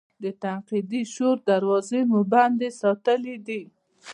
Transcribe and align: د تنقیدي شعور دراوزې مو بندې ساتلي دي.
د 0.23 0.25
تنقیدي 0.41 1.01
شعور 1.13 1.37
دراوزې 1.47 2.01
مو 2.11 2.21
بندې 2.33 2.69
ساتلي 2.81 3.35
دي. 3.47 3.61